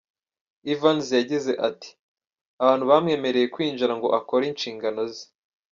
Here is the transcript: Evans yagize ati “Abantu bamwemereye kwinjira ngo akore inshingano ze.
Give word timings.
Evans 0.71 1.07
yagize 1.19 1.51
ati 1.69 1.89
“Abantu 2.61 2.83
bamwemereye 2.91 3.45
kwinjira 3.53 3.93
ngo 3.97 4.07
akore 4.19 4.43
inshingano 4.51 5.01
ze. 5.13 5.25